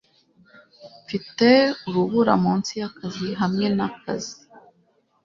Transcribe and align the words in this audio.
mfite 1.03 1.47
urubura 1.87 2.33
munsi 2.43 2.71
yakazi 2.81 3.27
hamwe 3.41 3.65
nakazi 3.77 4.35